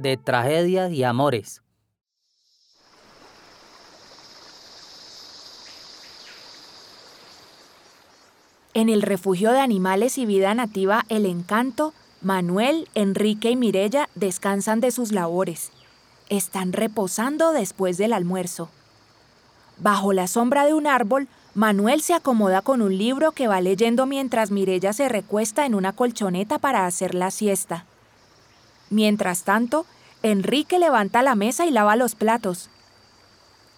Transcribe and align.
de 0.00 0.16
tragedias 0.16 0.92
y 0.92 1.04
amores. 1.04 1.62
En 8.72 8.88
el 8.88 9.02
refugio 9.02 9.50
de 9.50 9.58
animales 9.58 10.16
y 10.16 10.26
vida 10.26 10.54
nativa 10.54 11.04
El 11.08 11.26
Encanto, 11.26 11.92
Manuel, 12.22 12.88
Enrique 12.94 13.50
y 13.50 13.56
Mirella 13.56 14.08
descansan 14.14 14.80
de 14.80 14.90
sus 14.90 15.10
labores. 15.10 15.72
Están 16.28 16.72
reposando 16.72 17.52
después 17.52 17.98
del 17.98 18.12
almuerzo. 18.12 18.70
Bajo 19.78 20.12
la 20.12 20.28
sombra 20.28 20.66
de 20.66 20.74
un 20.74 20.86
árbol, 20.86 21.26
Manuel 21.54 22.00
se 22.00 22.14
acomoda 22.14 22.62
con 22.62 22.80
un 22.80 22.96
libro 22.96 23.32
que 23.32 23.48
va 23.48 23.60
leyendo 23.60 24.06
mientras 24.06 24.52
Mirella 24.52 24.92
se 24.92 25.08
recuesta 25.08 25.66
en 25.66 25.74
una 25.74 25.92
colchoneta 25.92 26.60
para 26.60 26.86
hacer 26.86 27.14
la 27.14 27.32
siesta. 27.32 27.86
Mientras 28.90 29.44
tanto, 29.44 29.86
Enrique 30.22 30.78
levanta 30.78 31.22
la 31.22 31.34
mesa 31.34 31.64
y 31.66 31.70
lava 31.70 31.96
los 31.96 32.14
platos. 32.14 32.68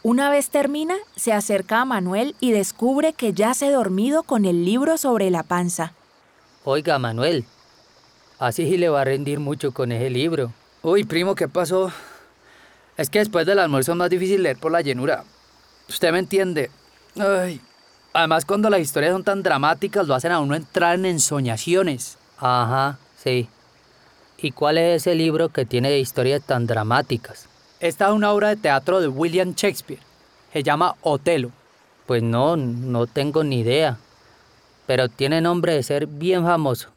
Una 0.03 0.31
vez 0.31 0.51
termina, 0.51 0.97
se 1.15 1.33
acerca 1.33 1.81
a 1.81 1.85
Manuel 1.85 2.35
y 2.41 2.51
descubre 2.51 3.13
que 3.13 3.33
ya 3.33 3.55
se 3.55 3.67
ha 3.67 3.71
dormido 3.71 4.25
con 4.25 4.45
el 4.45 4.65
libro 4.65 4.99
sobre 4.99 5.31
la 5.31 5.45
panza. 5.45 5.93
Oiga, 6.65 6.99
Manuel, 6.99 7.45
así 8.41 8.67
sí 8.67 8.79
le 8.79 8.89
va 8.89 9.03
a 9.03 9.05
rendir 9.05 9.39
mucho 9.39 9.73
con 9.73 9.93
ese 9.93 10.11
libro. 10.11 10.53
Uy, 10.83 11.05
primo, 11.05 11.37
¿qué 11.37 11.47
pasó? 11.47 11.93
Es 12.97 13.11
que 13.11 13.21
después 13.21 13.47
del 13.47 13.61
almuerzo 13.61 13.93
es 13.93 13.99
más 13.99 14.11
difícil 14.11 14.43
leer 14.43 14.59
por 14.59 14.73
la 14.73 14.81
llenura. 14.81 15.25
Usted 15.89 16.11
me 16.11 16.19
entiende. 16.19 16.71
Ay. 17.17 17.61
Además, 18.13 18.45
cuando 18.45 18.69
las 18.69 18.81
historias 18.81 19.13
son 19.13 19.25
tan 19.25 19.43
dramáticas, 19.43 20.07
lo 20.07 20.15
hacen 20.15 20.33
a 20.33 20.41
uno 20.41 20.55
entrar 20.55 20.97
en 20.97 21.07
ensoñaciones. 21.07 22.19
Ajá, 22.39 22.99
sí. 23.23 23.49
¿Y 24.45 24.51
cuál 24.51 24.77
es 24.77 25.03
ese 25.03 25.15
libro 25.15 25.51
que 25.51 25.65
tiene 25.65 25.97
historias 26.01 26.43
tan 26.43 26.67
dramáticas? 26.67 27.49
Esta 27.79 28.09
es 28.09 28.13
una 28.13 28.33
obra 28.33 28.49
de 28.49 28.57
teatro 28.57 29.01
de 29.01 29.07
William 29.07 29.55
Shakespeare. 29.55 30.01
Se 30.53 30.65
llama 30.65 30.97
Otelo. 31.03 31.53
Pues 32.07 32.25
no, 32.25 32.57
no 32.57 33.07
tengo 33.07 33.45
ni 33.45 33.61
idea. 33.61 33.99
Pero 34.89 35.09
tiene 35.09 35.41
nombre 35.41 35.75
de 35.75 35.85
ser 35.85 36.09
bien 36.09 36.43
famoso. 36.43 36.89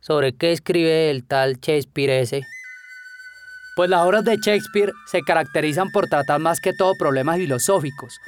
¿Sobre 0.00 0.32
qué 0.32 0.52
escribe 0.52 1.10
el 1.10 1.24
tal 1.24 1.60
Shakespeare 1.60 2.22
ese? 2.22 2.42
Pues 3.76 3.90
las 3.90 4.06
obras 4.06 4.24
de 4.24 4.38
Shakespeare 4.38 4.92
se 5.10 5.20
caracterizan 5.20 5.90
por 5.90 6.06
tratar 6.06 6.40
más 6.40 6.60
que 6.60 6.72
todo 6.72 6.94
problemas 6.98 7.36
filosóficos. 7.36 8.18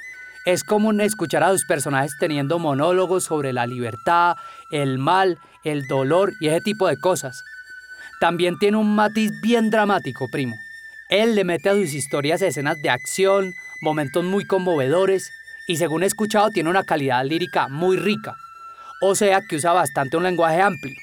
Es 0.45 0.65
común 0.65 1.01
escuchar 1.01 1.42
a 1.45 1.53
sus 1.53 1.65
personajes 1.65 2.13
teniendo 2.20 2.59
monólogos 2.59 3.25
sobre 3.25 3.55
la 3.55 3.67
libertad, 3.67 4.37
el 4.70 4.98
mal, 4.98 5.39
el 5.65 5.87
dolor 5.89 6.35
y 6.41 6.48
ese 6.48 6.61
tipo 6.61 6.89
de 6.89 6.98
cosas. 6.98 7.42
También 8.20 8.58
tiene 8.58 8.77
un 8.77 8.94
matiz 8.94 9.40
bien 9.40 9.70
dramático, 9.70 10.29
primo. 10.29 10.58
Él 11.08 11.34
le 11.34 11.45
mete 11.45 11.70
a 11.70 11.74
sus 11.74 11.95
historias 11.95 12.42
escenas 12.42 12.83
de 12.83 12.90
acción, 12.90 13.55
momentos 13.80 14.24
muy 14.24 14.45
conmovedores 14.45 15.30
y 15.68 15.77
según 15.77 16.02
he 16.02 16.06
escuchado 16.06 16.51
tiene 16.51 16.68
una 16.68 16.83
calidad 16.83 17.24
lírica 17.24 17.68
muy 17.68 17.96
rica. 17.96 18.36
O 19.01 19.14
sea 19.14 19.40
que 19.42 19.57
usa 19.57 19.73
bastante 19.73 20.17
un 20.17 20.24
lenguaje 20.24 20.61
amplio. 20.61 20.96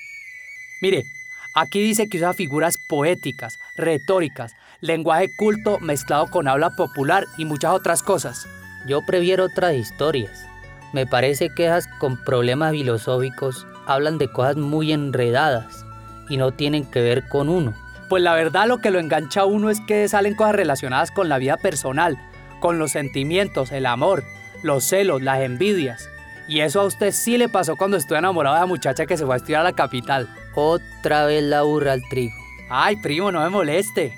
Mire, 0.81 1.05
aquí 1.53 1.81
dice 1.81 2.09
que 2.09 2.17
usa 2.17 2.33
figuras 2.33 2.77
poéticas, 2.77 3.59
retóricas, 3.77 4.53
lenguaje 4.81 5.29
culto 5.37 5.79
mezclado 5.79 6.27
con 6.27 6.49
habla 6.49 6.71
popular 6.71 7.25
y 7.37 7.45
muchas 7.45 7.71
otras 7.71 8.03
cosas. 8.03 8.45
Yo 8.85 9.05
prefiero 9.05 9.45
otras 9.45 9.73
historias. 9.73 10.45
Me 10.91 11.07
parece 11.07 11.49
que 11.49 11.65
esas 11.65 11.87
con 11.99 12.21
problemas 12.23 12.73
filosóficos 12.73 13.65
hablan 13.87 14.17
de 14.17 14.29
cosas 14.31 14.57
muy 14.57 14.91
enredadas 14.91 15.84
y 16.29 16.37
no 16.37 16.51
tienen 16.51 16.85
que 16.85 17.01
ver 17.01 17.27
con 17.27 17.49
uno. 17.49 17.73
Pues 18.09 18.21
la 18.21 18.35
verdad 18.35 18.67
lo 18.67 18.79
que 18.79 18.91
lo 18.91 18.99
engancha 18.99 19.41
a 19.41 19.45
uno 19.45 19.69
es 19.69 19.79
que 19.81 20.07
salen 20.07 20.35
cosas 20.35 20.55
relacionadas 20.55 21.11
con 21.11 21.27
la 21.29 21.37
vida 21.37 21.57
personal, 21.57 22.17
con 22.59 22.77
los 22.77 22.91
sentimientos, 22.91 23.71
el 23.71 23.85
amor, 23.85 24.23
los 24.63 24.83
celos, 24.83 25.21
las 25.21 25.41
envidias. 25.41 26.09
Y 26.47 26.59
eso 26.59 26.81
a 26.81 26.85
usted 26.85 27.11
sí 27.11 27.37
le 27.37 27.49
pasó 27.49 27.75
cuando 27.75 27.97
estuvo 27.97 28.17
enamorado 28.17 28.55
de 28.55 28.61
la 28.61 28.67
muchacha 28.67 29.05
que 29.05 29.17
se 29.17 29.25
fue 29.25 29.35
a 29.35 29.37
estudiar 29.37 29.61
a 29.61 29.65
la 29.65 29.73
capital. 29.73 30.29
Otra 30.53 31.25
vez 31.25 31.43
la 31.43 31.63
burra 31.63 31.93
al 31.93 32.01
trigo. 32.09 32.35
Ay, 32.69 32.95
primo, 32.97 33.31
no 33.31 33.41
me 33.41 33.49
moleste. 33.49 34.13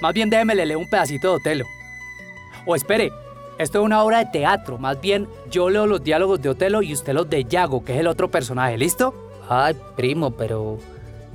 Más 0.00 0.14
bien 0.14 0.30
déjeme 0.30 0.54
leer 0.54 0.76
un 0.76 0.88
pedacito 0.88 1.28
de 1.28 1.36
Otelo. 1.36 1.66
O 2.64 2.74
espere, 2.74 3.12
esto 3.58 3.80
es 3.80 3.84
una 3.84 4.02
obra 4.02 4.18
de 4.18 4.26
teatro. 4.26 4.78
Más 4.78 5.00
bien 5.00 5.28
yo 5.50 5.68
leo 5.68 5.86
los 5.86 6.02
diálogos 6.02 6.40
de 6.40 6.48
Otelo 6.48 6.80
y 6.80 6.94
usted 6.94 7.12
los 7.12 7.28
de 7.28 7.44
Yago, 7.44 7.84
que 7.84 7.94
es 7.94 8.00
el 8.00 8.06
otro 8.06 8.30
personaje. 8.30 8.78
¿Listo? 8.78 9.14
Ay, 9.48 9.76
primo, 9.96 10.30
pero 10.30 10.78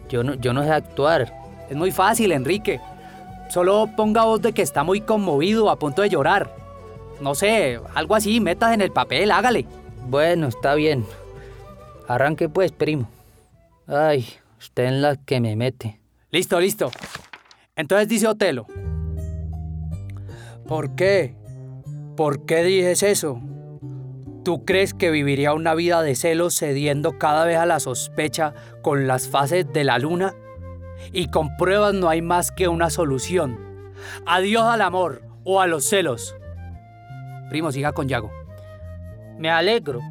yo 0.09 0.23
no, 0.23 0.35
yo 0.35 0.53
no 0.53 0.63
sé 0.63 0.71
actuar. 0.71 1.33
Es 1.69 1.75
muy 1.75 1.91
fácil, 1.91 2.31
Enrique. 2.31 2.79
Solo 3.49 3.89
ponga 3.95 4.25
voz 4.25 4.41
de 4.41 4.53
que 4.53 4.61
está 4.61 4.83
muy 4.83 5.01
conmovido, 5.01 5.69
a 5.69 5.77
punto 5.77 6.01
de 6.01 6.09
llorar. 6.09 6.55
No 7.21 7.35
sé, 7.35 7.79
algo 7.93 8.15
así, 8.15 8.39
metas 8.39 8.73
en 8.73 8.81
el 8.81 8.91
papel, 8.91 9.31
hágale. 9.31 9.65
Bueno, 10.07 10.47
está 10.47 10.75
bien. 10.75 11.05
Arranque 12.07 12.49
pues, 12.49 12.71
primo. 12.71 13.07
Ay, 13.87 14.27
usted 14.59 14.85
en 14.85 15.01
la 15.01 15.15
que 15.15 15.39
me 15.39 15.55
mete. 15.55 15.99
Listo, 16.31 16.59
listo. 16.59 16.91
Entonces 17.75 18.07
dice 18.07 18.27
Otelo. 18.27 18.65
¿Por 20.67 20.95
qué? 20.95 21.35
¿Por 22.15 22.45
qué 22.45 22.63
dices 22.63 23.03
eso? 23.03 23.39
¿Tú 24.43 24.65
crees 24.65 24.93
que 24.93 25.09
viviría 25.09 25.53
una 25.53 25.73
vida 25.73 26.01
de 26.01 26.15
celos 26.15 26.55
cediendo 26.57 27.17
cada 27.17 27.45
vez 27.45 27.57
a 27.57 27.65
la 27.65 27.79
sospecha 27.79 28.53
con 28.81 29.07
las 29.07 29.29
fases 29.29 29.71
de 29.71 29.85
la 29.85 29.97
luna? 29.99 30.33
Y 31.13 31.27
con 31.27 31.55
pruebas 31.55 31.93
no 31.93 32.09
hay 32.09 32.21
más 32.21 32.51
que 32.51 32.67
una 32.67 32.89
solución. 32.89 33.57
Adiós 34.25 34.63
al 34.63 34.81
amor 34.81 35.21
o 35.45 35.61
a 35.61 35.67
los 35.67 35.85
celos. 35.85 36.35
Primo, 37.49 37.71
siga 37.71 37.93
con 37.93 38.09
Yago. 38.09 38.31
Me 39.37 39.49
alegro, 39.49 40.01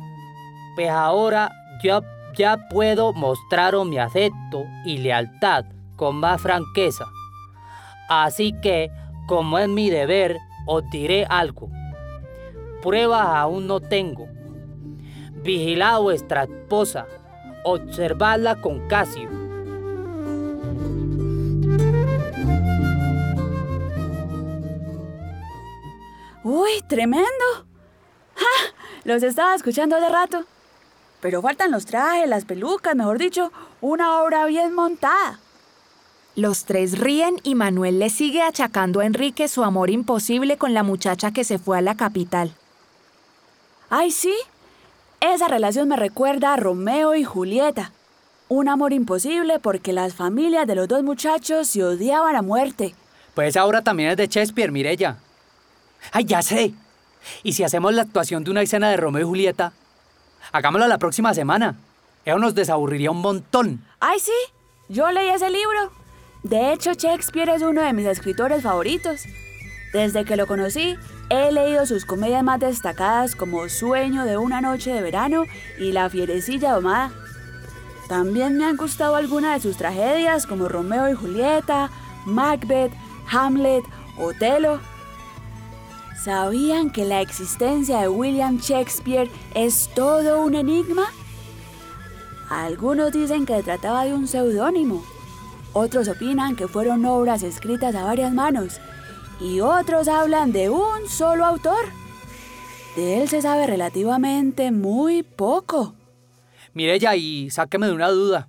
pues 0.76 0.88
ahora 0.88 1.52
yo 1.82 2.00
ya 2.34 2.56
puedo 2.70 3.12
mostraros 3.12 3.86
mi 3.86 3.98
afecto 3.98 4.64
y 4.86 4.96
lealtad 4.96 5.66
con 5.96 6.16
más 6.16 6.40
franqueza. 6.40 7.04
Así 8.08 8.54
que, 8.62 8.90
como 9.28 9.58
es 9.58 9.68
mi 9.68 9.90
deber, 9.90 10.38
os 10.66 10.82
diré 10.90 11.26
algo 11.28 11.68
pruebas 12.82 13.26
aún 13.26 13.66
no 13.66 13.80
tengo. 13.80 14.28
Vigilad 15.42 15.94
a 15.94 15.98
vuestra 15.98 16.42
esposa, 16.44 17.06
observadla 17.64 18.60
con 18.60 18.86
Casio. 18.88 19.30
¡Uy, 26.44 26.82
tremendo! 26.88 27.28
¡Ja! 28.34 28.74
Los 29.04 29.22
estaba 29.22 29.54
escuchando 29.54 29.96
hace 29.96 30.08
rato. 30.08 30.44
Pero 31.20 31.40
faltan 31.40 31.70
los 31.70 31.86
trajes, 31.86 32.28
las 32.28 32.44
pelucas, 32.44 32.96
mejor 32.96 33.18
dicho, 33.18 33.52
una 33.80 34.20
obra 34.22 34.44
bien 34.46 34.74
montada. 34.74 35.38
Los 36.34 36.64
tres 36.64 36.98
ríen 36.98 37.36
y 37.44 37.54
Manuel 37.54 37.98
le 37.98 38.10
sigue 38.10 38.42
achacando 38.42 39.00
a 39.00 39.06
Enrique 39.06 39.46
su 39.48 39.62
amor 39.62 39.90
imposible 39.90 40.56
con 40.56 40.74
la 40.74 40.82
muchacha 40.82 41.30
que 41.30 41.44
se 41.44 41.58
fue 41.58 41.78
a 41.78 41.82
la 41.82 41.96
capital. 41.96 42.56
Ay, 43.94 44.10
sí. 44.10 44.34
Esa 45.20 45.48
relación 45.48 45.86
me 45.86 45.96
recuerda 45.96 46.54
a 46.54 46.56
Romeo 46.56 47.14
y 47.14 47.24
Julieta. 47.24 47.92
Un 48.48 48.70
amor 48.70 48.94
imposible 48.94 49.58
porque 49.58 49.92
las 49.92 50.14
familias 50.14 50.66
de 50.66 50.74
los 50.74 50.88
dos 50.88 51.02
muchachos 51.02 51.68
se 51.68 51.84
odiaban 51.84 52.34
a 52.34 52.40
muerte. 52.40 52.94
Pues 53.34 53.54
ahora 53.54 53.82
también 53.82 54.08
es 54.08 54.16
de 54.16 54.28
Shakespeare, 54.28 54.72
Mirella. 54.72 55.18
¡Ay, 56.10 56.24
ya 56.24 56.40
sé! 56.40 56.72
¿Y 57.42 57.52
si 57.52 57.64
hacemos 57.64 57.92
la 57.92 58.00
actuación 58.00 58.44
de 58.44 58.50
una 58.50 58.62
escena 58.62 58.88
de 58.88 58.96
Romeo 58.96 59.26
y 59.26 59.28
Julieta? 59.28 59.74
Hagámosla 60.52 60.88
la 60.88 60.96
próxima 60.96 61.34
semana. 61.34 61.76
Eso 62.24 62.38
nos 62.38 62.54
desaburriría 62.54 63.10
un 63.10 63.20
montón. 63.20 63.84
¡Ay, 64.00 64.20
sí! 64.20 64.32
Yo 64.88 65.10
leí 65.10 65.28
ese 65.28 65.50
libro. 65.50 65.92
De 66.42 66.72
hecho, 66.72 66.94
Shakespeare 66.94 67.50
es 67.50 67.60
uno 67.60 67.82
de 67.82 67.92
mis 67.92 68.06
escritores 68.06 68.62
favoritos. 68.62 69.26
Desde 69.92 70.24
que 70.24 70.36
lo 70.36 70.46
conocí, 70.46 70.96
He 71.34 71.50
leído 71.50 71.86
sus 71.86 72.04
comedias 72.04 72.44
más 72.44 72.60
destacadas 72.60 73.34
como 73.34 73.66
Sueño 73.70 74.26
de 74.26 74.36
una 74.36 74.60
noche 74.60 74.92
de 74.92 75.00
verano 75.00 75.44
y 75.78 75.92
La 75.92 76.10
fierecilla 76.10 76.74
domada. 76.74 77.10
También 78.06 78.58
me 78.58 78.66
han 78.66 78.76
gustado 78.76 79.16
algunas 79.16 79.54
de 79.54 79.66
sus 79.66 79.78
tragedias 79.78 80.46
como 80.46 80.68
Romeo 80.68 81.08
y 81.08 81.14
Julieta, 81.14 81.90
Macbeth, 82.26 82.92
Hamlet, 83.30 83.82
Otelo. 84.18 84.80
¿Sabían 86.22 86.90
que 86.90 87.06
la 87.06 87.22
existencia 87.22 88.00
de 88.00 88.08
William 88.08 88.58
Shakespeare 88.58 89.30
es 89.54 89.88
todo 89.94 90.42
un 90.42 90.54
enigma? 90.54 91.06
Algunos 92.50 93.10
dicen 93.10 93.46
que 93.46 93.62
trataba 93.62 94.04
de 94.04 94.12
un 94.12 94.28
seudónimo, 94.28 95.02
otros 95.72 96.08
opinan 96.08 96.56
que 96.56 96.68
fueron 96.68 97.06
obras 97.06 97.42
escritas 97.42 97.94
a 97.94 98.04
varias 98.04 98.34
manos 98.34 98.82
y 99.42 99.60
otros 99.60 100.08
hablan 100.08 100.52
de 100.52 100.70
un 100.70 101.08
solo 101.08 101.44
autor. 101.44 101.86
De 102.96 103.20
él 103.20 103.28
se 103.28 103.42
sabe 103.42 103.66
relativamente 103.66 104.70
muy 104.70 105.22
poco. 105.22 105.94
Mirella, 106.74 107.16
y 107.16 107.50
sáqueme 107.50 107.86
de 107.86 107.92
una 107.92 108.08
duda. 108.08 108.48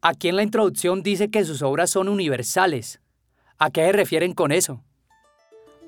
Aquí 0.00 0.28
en 0.28 0.36
la 0.36 0.42
introducción 0.42 1.02
dice 1.02 1.30
que 1.30 1.44
sus 1.44 1.62
obras 1.62 1.90
son 1.90 2.08
universales. 2.08 3.00
¿A 3.58 3.70
qué 3.70 3.82
se 3.86 3.92
refieren 3.92 4.34
con 4.34 4.52
eso? 4.52 4.82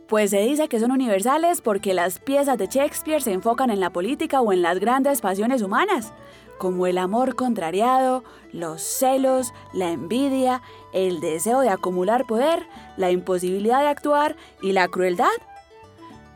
Pues 0.09 0.31
se 0.31 0.39
dice 0.41 0.69
que 0.69 0.79
son 0.79 0.93
universales 0.93 1.61
porque 1.61 1.93
las 1.93 2.21
piezas 2.21 2.57
de 2.59 2.69
Shakespeare 2.69 3.21
se 3.21 3.33
enfocan 3.33 3.71
en 3.71 3.81
la 3.81 3.91
política 3.91 4.41
o 4.41 4.53
en 4.53 4.63
las 4.63 4.79
grandes 4.79 5.21
pasiones 5.21 5.63
humanas, 5.63 6.13
como 6.59 6.87
el 6.87 6.97
amor 6.97 7.35
contrariado, 7.35 8.23
los 8.53 8.83
celos, 8.83 9.53
la 9.73 9.91
envidia, 9.91 10.63
el 10.93 11.21
deseo 11.21 11.61
de 11.61 11.71
acumular 11.71 12.25
poder, 12.25 12.63
la 12.97 13.11
imposibilidad 13.11 13.81
de 13.81 13.89
actuar 13.89 14.37
y 14.63 14.73
la 14.73 14.87
crueldad. 14.87 15.27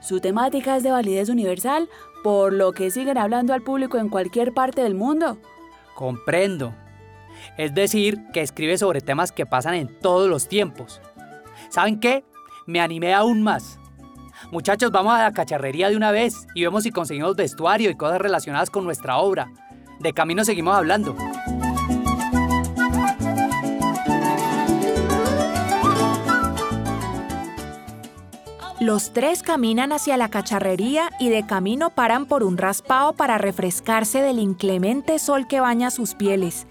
Su 0.01 0.19
temática 0.21 0.77
es 0.77 0.83
de 0.83 0.91
validez 0.91 1.29
universal, 1.29 1.89
por 2.25 2.53
lo 2.53 2.73
que 2.73 2.91
siguen 2.91 3.19
hablando 3.19 3.55
al 3.55 3.63
público 3.63 3.99
en 3.99 4.09
cualquier 4.09 4.53
parte 4.53 4.83
del 4.83 4.97
mundo. 4.97 5.39
Comprendo. 5.95 6.75
Es 7.57 7.73
decir, 7.73 8.19
que 8.33 8.41
escribe 8.41 8.79
sobre 8.79 9.01
temas 9.01 9.31
que 9.31 9.47
pasan 9.47 9.75
en 9.75 9.87
todos 10.01 10.29
los 10.29 10.49
tiempos. 10.49 11.01
¿Saben 11.69 12.01
qué? 12.01 12.25
Me 12.71 12.81
animé 12.81 13.13
aún 13.13 13.43
más. 13.43 13.79
Muchachos, 14.51 14.91
vamos 14.91 15.15
a 15.15 15.23
la 15.23 15.33
cacharrería 15.33 15.91
de 15.91 15.97
una 15.97 16.11
vez 16.13 16.47
y 16.55 16.63
vemos 16.63 16.85
si 16.85 16.91
conseguimos 16.91 17.37
vestuario 17.37 17.91
y 17.91 17.97
cosas 17.97 18.21
relacionadas 18.21 18.71
con 18.71 18.85
nuestra 18.85 19.19
obra. 19.19 19.51
De 19.99 20.15
camino 20.15 20.45
seguimos 20.45 20.75
hablando. 20.75 21.15
Los 28.81 29.13
tres 29.13 29.43
caminan 29.43 29.93
hacia 29.93 30.17
la 30.17 30.31
cacharrería 30.31 31.11
y 31.21 31.29
de 31.29 31.47
camino 31.47 31.91
paran 31.91 32.25
por 32.25 32.43
un 32.43 32.57
raspado 32.57 33.13
para 33.13 33.37
refrescarse 33.37 34.23
del 34.23 34.39
inclemente 34.39 35.19
sol 35.19 35.47
que 35.47 35.61
baña 35.61 35.91
sus 35.91 36.15
pieles. 36.15 36.67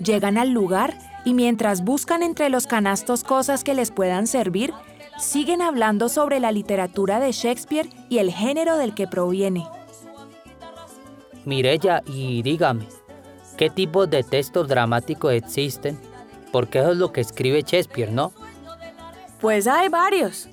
Llegan 0.00 0.36
al 0.36 0.50
lugar 0.50 0.98
y 1.24 1.34
mientras 1.34 1.84
buscan 1.84 2.24
entre 2.24 2.50
los 2.50 2.66
canastos 2.66 3.22
cosas 3.22 3.62
que 3.62 3.74
les 3.74 3.92
puedan 3.92 4.26
servir, 4.26 4.74
siguen 5.18 5.62
hablando 5.62 6.08
sobre 6.08 6.40
la 6.40 6.52
literatura 6.52 7.20
de 7.20 7.32
Shakespeare 7.32 7.88
y 8.08 8.18
el 8.18 8.32
género 8.32 8.76
del 8.76 8.94
que 8.94 9.06
proviene. 9.06 9.66
Mirella, 11.44 12.02
y 12.06 12.42
dígame, 12.42 12.86
¿qué 13.56 13.70
tipos 13.70 14.08
de 14.08 14.22
textos 14.22 14.68
dramáticos 14.68 15.32
existen? 15.32 15.98
Porque 16.52 16.78
eso 16.78 16.92
es 16.92 16.98
lo 16.98 17.12
que 17.12 17.20
escribe 17.20 17.62
Shakespeare, 17.62 18.12
¿no? 18.12 18.32
Pues 19.40 19.66
hay 19.66 19.88
varios. 19.88 20.48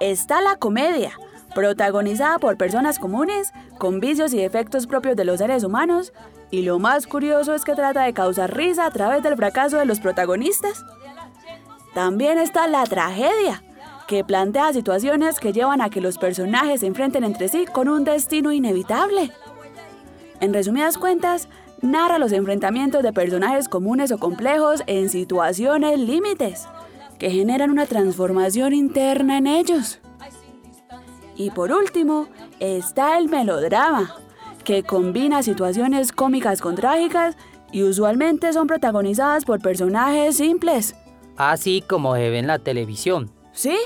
Está 0.00 0.40
la 0.40 0.56
comedia, 0.56 1.12
protagonizada 1.54 2.38
por 2.38 2.56
personas 2.56 2.98
comunes, 2.98 3.52
con 3.78 4.00
vicios 4.00 4.32
y 4.34 4.38
defectos 4.38 4.86
propios 4.86 5.16
de 5.16 5.24
los 5.24 5.38
seres 5.38 5.64
humanos, 5.64 6.12
y 6.50 6.62
lo 6.62 6.78
más 6.78 7.06
curioso 7.06 7.54
es 7.54 7.64
que 7.64 7.74
trata 7.74 8.04
de 8.04 8.12
causar 8.12 8.54
risa 8.54 8.86
a 8.86 8.90
través 8.90 9.22
del 9.22 9.36
fracaso 9.36 9.78
de 9.78 9.84
los 9.84 10.00
protagonistas. 10.00 10.84
También 11.94 12.38
está 12.38 12.68
la 12.68 12.84
tragedia, 12.84 13.64
que 14.06 14.24
plantea 14.24 14.72
situaciones 14.72 15.40
que 15.40 15.52
llevan 15.52 15.80
a 15.80 15.90
que 15.90 16.00
los 16.00 16.18
personajes 16.18 16.80
se 16.80 16.86
enfrenten 16.86 17.24
entre 17.24 17.48
sí 17.48 17.66
con 17.66 17.88
un 17.88 18.04
destino 18.04 18.52
inevitable. 18.52 19.32
En 20.40 20.52
resumidas 20.52 20.98
cuentas, 20.98 21.48
narra 21.82 22.18
los 22.18 22.32
enfrentamientos 22.32 23.02
de 23.02 23.12
personajes 23.12 23.68
comunes 23.68 24.12
o 24.12 24.18
complejos 24.18 24.82
en 24.86 25.08
situaciones 25.08 25.98
límites, 25.98 26.68
que 27.18 27.30
generan 27.30 27.70
una 27.70 27.86
transformación 27.86 28.74
interna 28.74 29.38
en 29.38 29.46
ellos. 29.46 30.00
Y 31.34 31.50
por 31.50 31.72
último, 31.72 32.28
está 32.60 33.18
el 33.18 33.28
melodrama, 33.28 34.14
que 34.64 34.82
combina 34.82 35.42
situaciones 35.42 36.12
cómicas 36.12 36.60
con 36.60 36.74
trágicas 36.74 37.36
y 37.72 37.82
usualmente 37.82 38.52
son 38.52 38.66
protagonizadas 38.66 39.44
por 39.44 39.60
personajes 39.60 40.36
simples. 40.36 40.94
Así 41.36 41.82
como 41.86 42.14
se 42.14 42.30
ve 42.30 42.38
en 42.38 42.46
la 42.46 42.58
televisión. 42.58 43.35
Sí, 43.56 43.78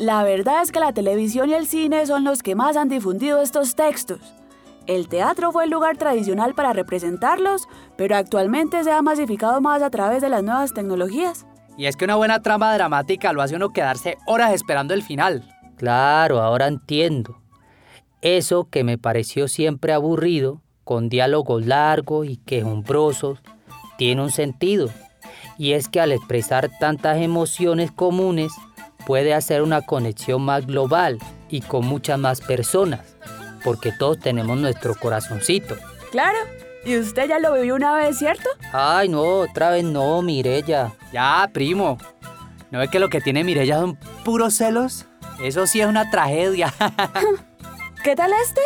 la 0.00 0.24
verdad 0.24 0.62
es 0.62 0.72
que 0.72 0.80
la 0.80 0.92
televisión 0.92 1.48
y 1.48 1.54
el 1.54 1.68
cine 1.68 2.06
son 2.06 2.24
los 2.24 2.42
que 2.42 2.56
más 2.56 2.76
han 2.76 2.88
difundido 2.88 3.40
estos 3.40 3.76
textos. 3.76 4.18
El 4.88 5.08
teatro 5.08 5.52
fue 5.52 5.62
el 5.62 5.70
lugar 5.70 5.96
tradicional 5.96 6.54
para 6.54 6.72
representarlos, 6.72 7.68
pero 7.96 8.16
actualmente 8.16 8.82
se 8.82 8.90
ha 8.90 9.00
masificado 9.00 9.60
más 9.60 9.80
a 9.80 9.90
través 9.90 10.22
de 10.22 10.28
las 10.28 10.42
nuevas 10.42 10.74
tecnologías. 10.74 11.46
Y 11.76 11.86
es 11.86 11.94
que 11.94 12.04
una 12.04 12.16
buena 12.16 12.42
trama 12.42 12.74
dramática 12.74 13.32
lo 13.32 13.42
hace 13.42 13.54
uno 13.54 13.68
quedarse 13.68 14.18
horas 14.26 14.52
esperando 14.52 14.92
el 14.92 15.04
final. 15.04 15.48
Claro, 15.76 16.42
ahora 16.42 16.66
entiendo. 16.66 17.40
Eso 18.22 18.68
que 18.70 18.82
me 18.82 18.98
pareció 18.98 19.46
siempre 19.46 19.92
aburrido, 19.92 20.62
con 20.82 21.08
diálogos 21.08 21.64
largos 21.64 22.26
y 22.26 22.38
quejumbrosos, 22.38 23.38
tiene 23.98 24.20
un 24.20 24.32
sentido. 24.32 24.90
Y 25.58 25.74
es 25.74 25.88
que 25.88 26.00
al 26.00 26.10
expresar 26.10 26.70
tantas 26.80 27.18
emociones 27.18 27.92
comunes, 27.92 28.52
puede 29.06 29.34
hacer 29.34 29.62
una 29.62 29.82
conexión 29.82 30.42
más 30.42 30.66
global 30.66 31.18
y 31.48 31.60
con 31.60 31.86
muchas 31.86 32.18
más 32.18 32.40
personas, 32.40 33.16
porque 33.64 33.92
todos 33.92 34.18
tenemos 34.18 34.58
nuestro 34.58 34.94
corazoncito. 34.94 35.76
Claro, 36.10 36.38
y 36.84 36.98
usted 36.98 37.28
ya 37.28 37.38
lo 37.38 37.54
vivió 37.54 37.74
una 37.74 37.94
vez, 37.94 38.18
¿cierto? 38.18 38.48
Ay, 38.72 39.08
no, 39.08 39.22
otra 39.22 39.70
vez 39.70 39.84
no, 39.84 40.20
Mirella. 40.22 40.92
Ya, 41.12 41.48
primo. 41.52 41.98
¿No 42.70 42.78
ve 42.78 42.88
que 42.88 42.98
lo 42.98 43.08
que 43.08 43.20
tiene 43.20 43.44
Mirella 43.44 43.78
son 43.78 43.96
puros 44.24 44.54
celos? 44.54 45.06
Eso 45.40 45.66
sí 45.66 45.80
es 45.80 45.86
una 45.86 46.10
tragedia. 46.10 46.72
¿Qué 48.02 48.16
tal 48.16 48.32
este? 48.42 48.60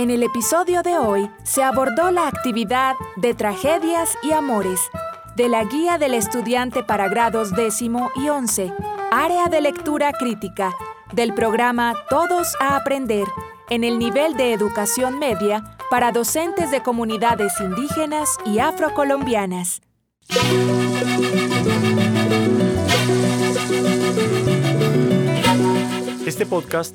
En 0.00 0.08
el 0.08 0.22
episodio 0.22 0.80
de 0.82 0.96
hoy 0.96 1.30
se 1.42 1.62
abordó 1.62 2.10
la 2.10 2.26
actividad 2.26 2.96
de 3.16 3.34
tragedias 3.34 4.16
y 4.22 4.32
amores 4.32 4.80
de 5.36 5.50
la 5.50 5.62
guía 5.64 5.98
del 5.98 6.14
estudiante 6.14 6.82
para 6.82 7.06
grados 7.10 7.54
décimo 7.54 8.10
y 8.16 8.30
once, 8.30 8.72
área 9.12 9.48
de 9.48 9.60
lectura 9.60 10.14
crítica, 10.14 10.74
del 11.12 11.34
programa 11.34 11.92
Todos 12.08 12.56
a 12.60 12.76
Aprender, 12.76 13.26
en 13.68 13.84
el 13.84 13.98
nivel 13.98 14.38
de 14.38 14.54
educación 14.54 15.18
media 15.18 15.76
para 15.90 16.12
docentes 16.12 16.70
de 16.70 16.82
comunidades 16.82 17.52
indígenas 17.60 18.38
y 18.46 18.58
afrocolombianas. 18.58 19.82
Este 26.24 26.46
podcast 26.46 26.94